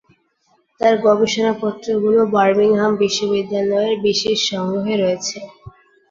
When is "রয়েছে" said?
4.97-5.37